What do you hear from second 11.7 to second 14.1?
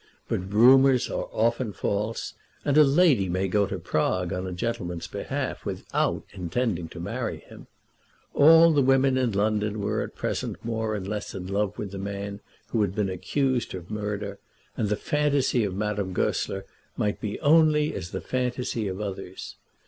with the man who had been accused of